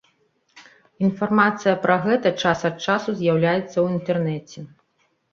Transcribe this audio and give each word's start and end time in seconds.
Інфармацыя 1.07 1.75
пра 1.83 1.97
гэта 2.05 2.31
час 2.43 2.59
ад 2.69 2.75
часу 2.85 3.09
з'яўляецца 3.19 3.73
ў 3.83 3.87
інтэрнэце. 3.97 4.59